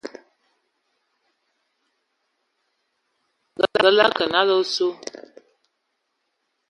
Ngǝ 3.69 3.87
lǝ 3.97 4.05
kǝ 4.15 4.23
nalǝ 4.31 4.53
a 4.55 4.59
osu, 4.61 4.87